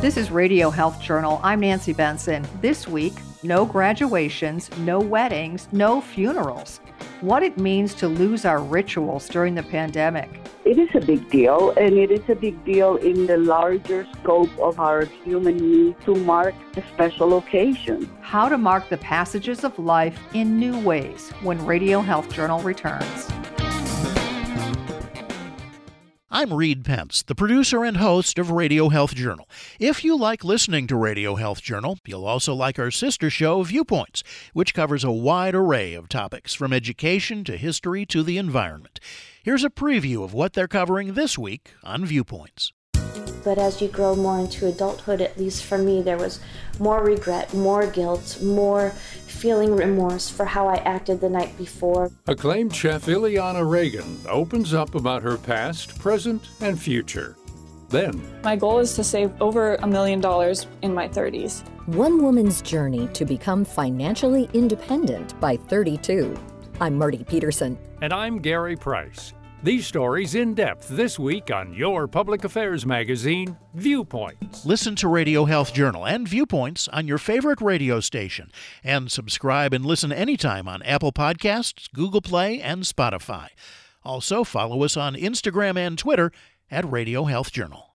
[0.00, 1.40] This is Radio Health Journal.
[1.42, 2.46] I'm Nancy Benson.
[2.62, 3.12] This week,
[3.42, 6.80] no graduations, no weddings, no funerals.
[7.20, 10.40] What it means to lose our rituals during the pandemic.
[10.64, 14.58] It is a big deal, and it is a big deal in the larger scope
[14.58, 18.10] of our human need to mark a special occasion.
[18.22, 23.28] How to mark the passages of life in new ways when Radio Health Journal returns.
[26.40, 29.46] I'm Reed Pence, the producer and host of Radio Health Journal.
[29.78, 34.22] If you like listening to Radio Health Journal, you'll also like our sister show, Viewpoints,
[34.54, 39.00] which covers a wide array of topics from education to history to the environment.
[39.42, 42.72] Here's a preview of what they're covering this week on Viewpoints.
[43.42, 46.40] But as you grow more into adulthood, at least for me, there was
[46.78, 48.90] more regret, more guilt, more
[49.26, 52.10] feeling remorse for how I acted the night before.
[52.26, 57.36] Acclaimed chef Iliana Regan opens up about her past, present, and future.
[57.88, 61.66] Then, my goal is to save over a million dollars in my 30s.
[61.86, 66.38] One woman's journey to become financially independent by 32.
[66.80, 67.76] I'm Marty Peterson.
[68.00, 69.32] And I'm Gary Price.
[69.62, 74.64] These stories in depth this week on your public affairs magazine, Viewpoints.
[74.64, 78.50] Listen to Radio Health Journal and Viewpoints on your favorite radio station,
[78.82, 83.48] and subscribe and listen anytime on Apple Podcasts, Google Play, and Spotify.
[84.02, 86.32] Also, follow us on Instagram and Twitter
[86.70, 87.89] at Radio Health Journal.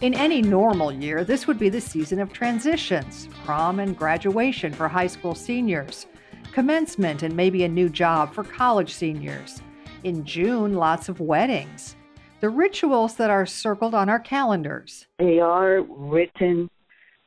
[0.00, 4.86] In any normal year, this would be the season of transitions prom and graduation for
[4.86, 6.06] high school seniors,
[6.52, 9.60] commencement and maybe a new job for college seniors.
[10.04, 11.96] In June, lots of weddings.
[12.38, 15.08] The rituals that are circled on our calendars.
[15.18, 16.70] They are written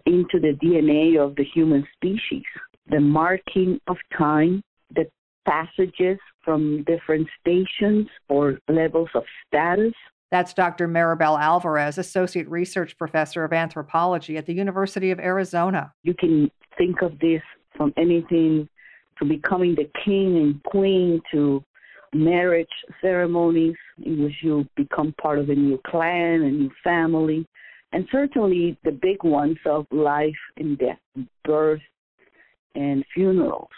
[0.05, 2.45] into the DNA of the human species.
[2.89, 4.64] The marking of time,
[4.95, 5.08] the
[5.45, 9.94] passages from different stations or levels of status,
[10.31, 10.87] that's Dr.
[10.87, 15.93] Maribel Alvarez, Associate Research Professor of Anthropology at the University of Arizona.
[16.03, 17.42] You can think of this
[17.75, 18.67] from anything
[19.20, 21.64] to becoming the king and queen to
[22.14, 22.67] marriage
[23.02, 27.45] ceremonies in which you become part of a new clan, a new family,
[27.91, 30.97] and certainly the big ones of life and death,
[31.43, 31.81] birth
[32.75, 33.70] and funerals.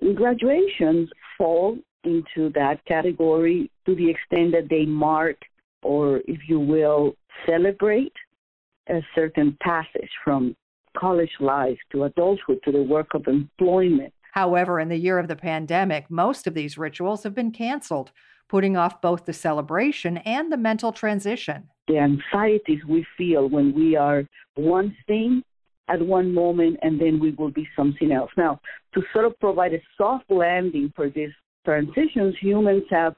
[0.00, 5.36] And graduations fall into that category to the extent that they mark
[5.82, 7.14] or, if you will,
[7.46, 8.12] celebrate
[8.88, 10.56] a certain passage from
[10.96, 14.12] college life to adulthood to the work of employment.
[14.32, 18.12] However, in the year of the pandemic, most of these rituals have been canceled,
[18.48, 21.68] putting off both the celebration and the mental transition.
[21.88, 25.42] The anxieties we feel when we are one thing
[25.88, 28.30] at one moment and then we will be something else.
[28.36, 28.60] Now,
[28.94, 31.30] to sort of provide a soft landing for these
[31.64, 33.14] transitions, humans have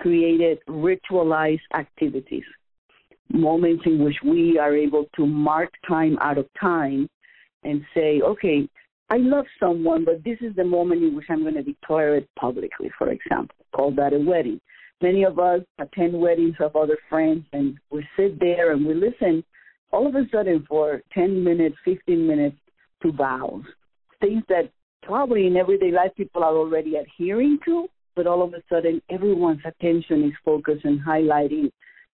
[0.00, 2.44] created ritualized activities,
[3.30, 7.08] moments in which we are able to mark time out of time
[7.64, 8.68] and say, okay,
[9.10, 12.28] I love someone, but this is the moment in which I'm going to declare it
[12.38, 13.56] publicly, for example.
[13.74, 14.60] Call that a wedding.
[15.00, 19.44] Many of us attend weddings of other friends and we sit there and we listen
[19.92, 22.56] all of a sudden for 10 minutes, 15 minutes
[23.02, 23.62] to vows.
[24.20, 24.70] Things that
[25.02, 29.60] probably in everyday life people are already adhering to, but all of a sudden everyone's
[29.64, 31.70] attention is focused on highlighting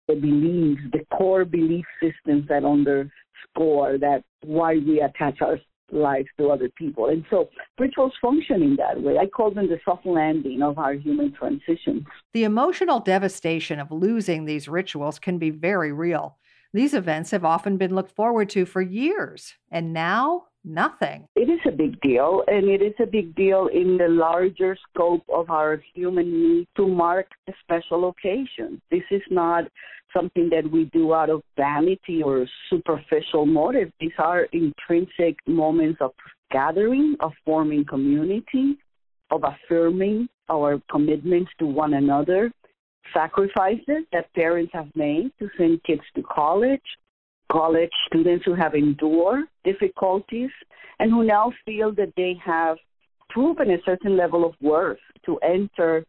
[0.09, 5.61] the beliefs, the core belief systems that underscore that why we attach our
[5.93, 7.07] lives to other people.
[7.07, 7.49] And so
[7.79, 9.17] rituals function in that way.
[9.17, 12.05] I call them the soft landing of our human transition.
[12.33, 16.37] The emotional devastation of losing these rituals can be very real.
[16.73, 21.27] These events have often been looked forward to for years, and now nothing.
[21.37, 25.25] It is a big deal, and it is a big deal in the larger scope
[25.33, 28.81] of our human need to mark a special occasion.
[28.91, 29.65] This is not
[30.15, 33.91] something that we do out of vanity or superficial motive.
[34.01, 36.13] These are intrinsic moments of
[36.51, 38.77] gathering, of forming community,
[39.31, 42.53] of affirming our commitments to one another,
[43.15, 46.83] sacrifices that parents have made to send kids to college,
[47.53, 50.51] college students who have endured difficulties
[50.99, 52.79] and who now feel that they have
[53.29, 56.05] proven a certain level of worth to enter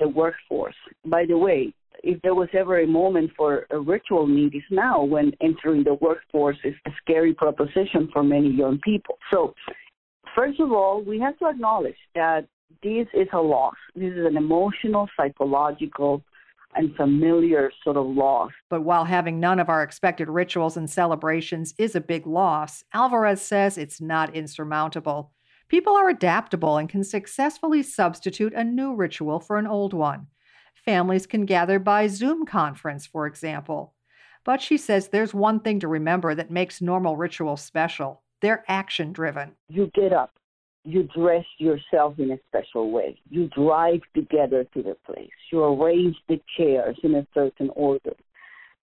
[0.00, 0.74] the workforce.
[1.06, 1.72] By the way,
[2.02, 5.94] if there was ever a moment for a ritual need, is now when entering the
[5.94, 9.18] workforce is a scary proposition for many young people.
[9.32, 9.54] So,
[10.34, 12.46] first of all, we have to acknowledge that
[12.82, 13.74] this is a loss.
[13.96, 16.22] This is an emotional, psychological,
[16.74, 18.52] and familiar sort of loss.
[18.68, 23.42] But while having none of our expected rituals and celebrations is a big loss, Alvarez
[23.42, 25.32] says it's not insurmountable.
[25.68, 30.26] People are adaptable and can successfully substitute a new ritual for an old one.
[30.74, 33.94] Families can gather by Zoom conference, for example.
[34.44, 39.12] But she says there's one thing to remember that makes normal rituals special they're action
[39.12, 39.52] driven.
[39.68, 40.37] You get up,
[40.88, 46.16] you dress yourself in a special way, you drive together to the place, you arrange
[46.28, 48.14] the chairs in a certain order.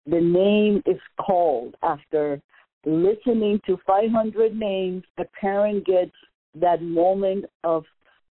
[0.06, 2.40] The name is called after
[2.86, 5.04] listening to 500 names.
[5.18, 6.14] The parent gets
[6.56, 7.84] that moment of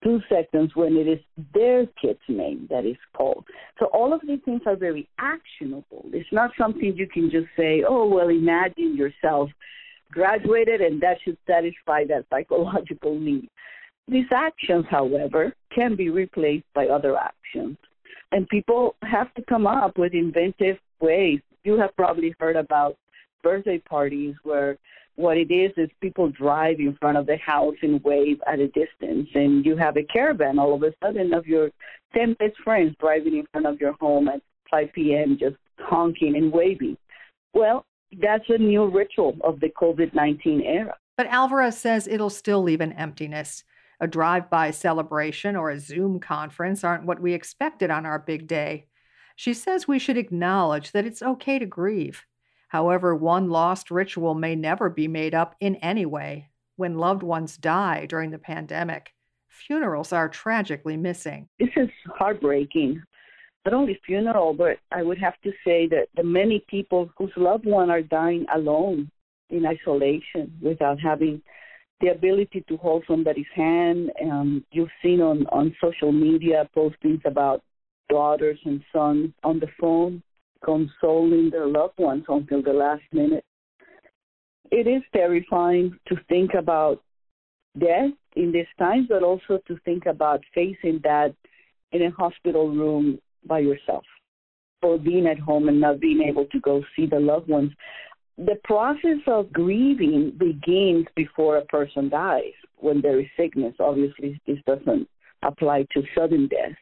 [0.05, 1.19] two seconds when it is
[1.53, 3.45] their kid's name that is called.
[3.81, 6.05] So all of these things are very actionable.
[6.13, 9.51] It's not something you can just say, oh, well, imagine yourself
[10.13, 13.49] graduated and that should satisfy that psychological need.
[14.09, 17.77] These actions, however, can be replaced by other actions.
[18.33, 21.41] And people have to come up with inventive ways.
[21.65, 22.97] You have probably heard about
[23.43, 24.77] birthday parties where
[25.17, 28.69] what it is is people drive in front of the house and wave at a
[28.69, 31.71] distance, and you have a caravan all of a sudden of your
[32.15, 34.41] 10 best friends driving in front of your home at
[34.71, 36.97] 5 p.m., just honking and waving.
[37.53, 37.85] Well,
[38.21, 40.97] that's a new ritual of the COVID 19 era.
[41.17, 43.65] But Alvarez says it'll still leave an emptiness.
[44.01, 48.47] A drive by celebration or a Zoom conference aren't what we expected on our big
[48.47, 48.87] day.
[49.35, 52.25] She says we should acknowledge that it's okay to grieve.
[52.69, 56.51] However, one lost ritual may never be made up in any way.
[56.77, 59.15] When loved ones die during the pandemic,
[59.49, 61.49] funerals are tragically missing.
[61.59, 63.03] This is heartbreaking.
[63.69, 67.67] Not only funeral, but I would have to say that the many people whose loved
[67.67, 69.11] ones are dying alone
[69.50, 71.43] in isolation without having
[72.00, 74.11] the ability to hold somebody's hand.
[74.25, 77.62] Um, you've seen on, on social media postings about
[78.09, 80.23] daughters and sons on the phone
[80.64, 83.44] consoling their loved ones until the last minute.
[84.71, 87.03] It is terrifying to think about
[87.79, 91.35] death in these times, but also to think about facing that
[91.93, 93.19] in a hospital room
[93.49, 94.05] by yourself
[94.81, 97.73] for being at home and not being able to go see the loved ones.
[98.37, 103.75] The process of grieving begins before a person dies when there is sickness.
[103.81, 105.09] Obviously, this doesn't
[105.43, 106.77] apply to sudden death.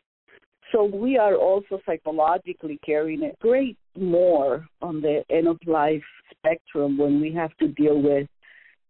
[0.72, 6.98] So we are also psychologically carrying a great more on the end of life spectrum
[6.98, 8.26] when we have to deal with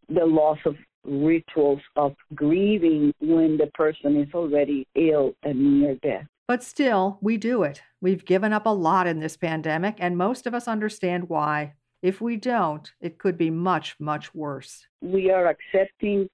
[0.09, 0.75] the loss of
[1.05, 6.27] rituals of grieving when the person is already ill and near death.
[6.49, 7.83] But still, we do it.
[8.01, 11.75] We've given up a lot in this pandemic, and most of us understand why.
[12.03, 14.87] If we don't, it could be much, much worse.
[15.03, 16.29] We are accepting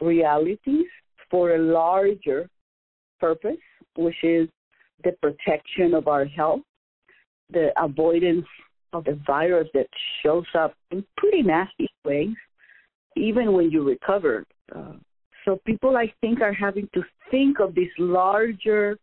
[0.00, 0.86] realities
[1.30, 2.48] for a larger
[3.18, 3.56] purpose,
[3.96, 4.48] which is
[5.04, 6.60] the protection of our health,
[7.50, 8.46] the avoidance
[8.92, 9.86] of the virus that
[10.22, 12.34] shows up in pretty nasty ways,
[13.16, 14.44] even when you recover.
[14.74, 14.94] Uh,
[15.44, 18.98] so people, I think, are having to think of this larger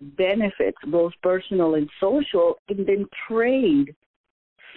[0.00, 3.94] benefits, both personal and social, and then trade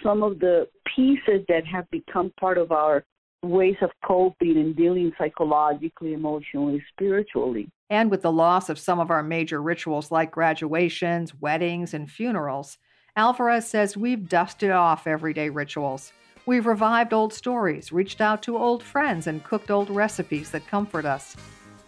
[0.02, 0.66] some of the
[0.96, 3.04] pieces that have become part of our
[3.42, 7.68] ways of coping and dealing psychologically, emotionally, spiritually.
[7.90, 12.78] And with the loss of some of our major rituals like graduations, weddings, and funerals,
[13.16, 16.12] Alvarez says we've dusted off everyday rituals.
[16.46, 21.04] We've revived old stories, reached out to old friends, and cooked old recipes that comfort
[21.04, 21.36] us.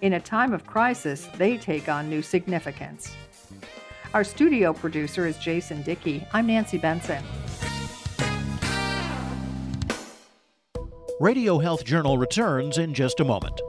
[0.01, 3.15] In a time of crisis, they take on new significance.
[4.15, 6.25] Our studio producer is Jason Dickey.
[6.33, 7.21] I'm Nancy Benson.
[11.19, 13.61] Radio Health Journal returns in just a moment.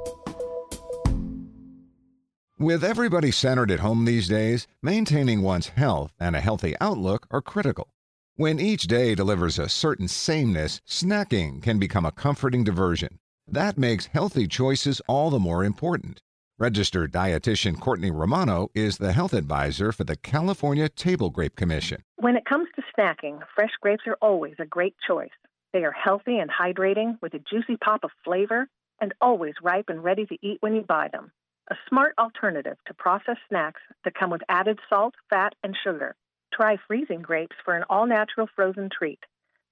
[2.60, 7.42] With everybody centered at home these days, maintaining one's health and a healthy outlook are
[7.42, 7.88] critical.
[8.36, 13.18] When each day delivers a certain sameness, snacking can become a comforting diversion.
[13.48, 16.22] That makes healthy choices all the more important.
[16.58, 22.02] Registered dietitian Courtney Romano is the health advisor for the California Table Grape Commission.
[22.16, 25.36] When it comes to snacking, fresh grapes are always a great choice.
[25.74, 28.70] They are healthy and hydrating with a juicy pop of flavor
[29.02, 31.34] and always ripe and ready to eat when you buy them.
[31.72, 36.16] A smart alternative to processed snacks that come with added salt, fat, and sugar.
[36.54, 39.20] Try freezing grapes for an all natural frozen treat.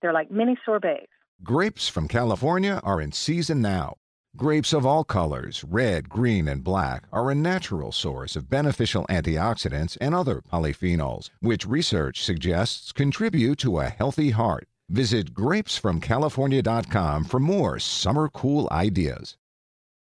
[0.02, 1.08] They're like mini sorbets.
[1.44, 3.96] Grapes from California are in season now.
[4.36, 9.96] Grapes of all colors, red, green, and black, are a natural source of beneficial antioxidants
[10.02, 14.68] and other polyphenols, which research suggests contribute to a healthy heart.
[14.90, 19.38] Visit grapesfromcalifornia.com for more summer cool ideas.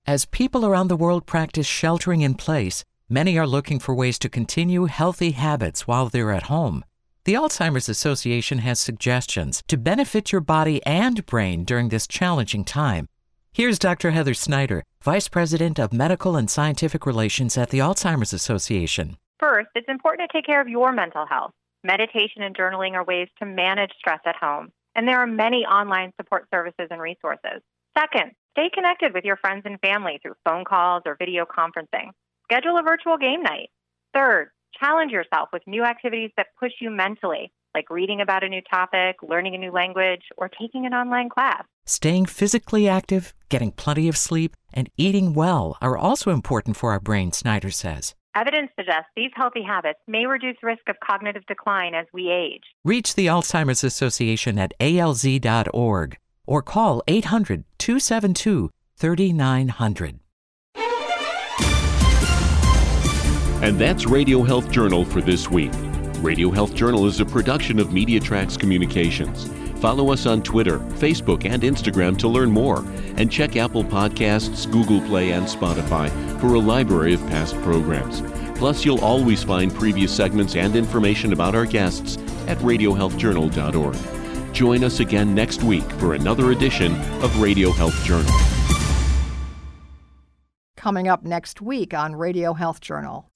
[0.06, 4.30] As people around the world practice sheltering in place, many are looking for ways to
[4.30, 6.86] continue healthy habits while they're at home.
[7.24, 13.08] The Alzheimer's Association has suggestions to benefit your body and brain during this challenging time.
[13.54, 14.12] Here's Dr.
[14.12, 19.18] Heather Snyder, Vice President of Medical and Scientific Relations at the Alzheimer's Association.
[19.38, 21.50] First, it's important to take care of your mental health.
[21.84, 26.14] Meditation and journaling are ways to manage stress at home, and there are many online
[26.18, 27.60] support services and resources.
[27.92, 32.08] Second, stay connected with your friends and family through phone calls or video conferencing.
[32.44, 33.68] Schedule a virtual game night.
[34.14, 34.48] Third,
[34.80, 39.16] challenge yourself with new activities that push you mentally, like reading about a new topic,
[39.22, 41.64] learning a new language, or taking an online class.
[41.86, 47.00] Staying physically active, getting plenty of sleep, and eating well are also important for our
[47.00, 48.14] brain, Snyder says.
[48.34, 52.62] Evidence suggests these healthy habits may reduce risk of cognitive decline as we age.
[52.84, 60.18] Reach the Alzheimer's Association at alz.org or call 800 272 3900.
[63.62, 65.70] And that's Radio Health Journal for this week.
[66.22, 69.48] Radio Health Journal is a production of MediaTracks Communications.
[69.80, 72.84] Follow us on Twitter, Facebook, and Instagram to learn more,
[73.16, 76.08] and check Apple Podcasts, Google Play, and Spotify
[76.40, 78.22] for a library of past programs.
[78.56, 84.54] Plus, you'll always find previous segments and information about our guests at radiohealthjournal.org.
[84.54, 88.32] Join us again next week for another edition of Radio Health Journal.
[90.76, 93.28] Coming up next week on Radio Health Journal.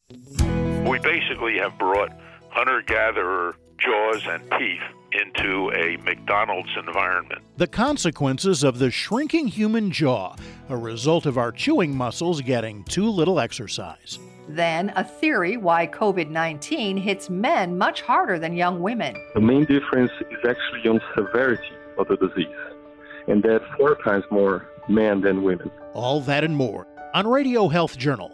[0.87, 2.17] We basically have brought
[2.57, 4.81] hunter gatherer jaws and teeth
[5.13, 7.43] into a McDonald's environment.
[7.59, 10.37] The consequences of the shrinking human jaw,
[10.71, 14.19] a result of our chewing muscles getting too little exercise.
[14.49, 19.15] Then, a theory why COVID 19 hits men much harder than young women.
[19.35, 22.47] The main difference is actually on severity of the disease,
[23.29, 25.71] and that four times more men than women.
[25.93, 28.33] All that and more on Radio Health Journal